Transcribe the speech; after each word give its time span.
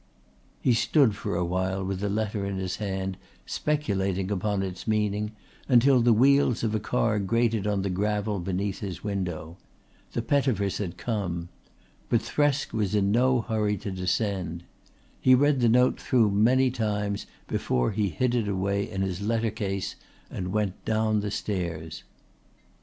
He 0.61 0.73
stood 0.73 1.13
for 1.15 1.35
a 1.35 1.45
while 1.45 1.83
with 1.85 1.99
the 1.99 2.09
letter 2.09 2.43
in 2.43 2.57
his 2.57 2.77
hand, 2.77 3.17
speculating 3.45 4.31
upon 4.31 4.63
its 4.63 4.87
meaning, 4.87 5.31
until 5.69 6.01
the 6.01 6.11
wheels 6.11 6.63
of 6.63 6.73
a 6.73 6.79
car 6.79 7.19
grated 7.19 7.67
on 7.67 7.83
the 7.83 7.89
gravel 7.91 8.39
beneath 8.39 8.79
his 8.79 9.03
window. 9.03 9.57
The 10.13 10.23
Pettifers 10.23 10.79
had 10.79 10.97
come. 10.97 11.49
But 12.09 12.21
Thresk 12.23 12.73
was 12.73 12.95
in 12.95 13.11
no 13.11 13.41
hurry 13.41 13.77
to 13.77 13.91
descend. 13.91 14.63
He 15.19 15.35
read 15.35 15.59
the 15.59 15.69
note 15.69 16.01
through 16.01 16.31
many 16.31 16.71
times 16.71 17.27
before 17.47 17.91
he 17.91 18.09
hid 18.09 18.33
it 18.33 18.47
away 18.47 18.89
in 18.89 19.03
his 19.03 19.21
letter 19.21 19.51
case 19.51 19.97
and 20.31 20.47
went 20.51 20.83
down 20.83 21.19
the 21.19 21.29
stairs. 21.29 22.01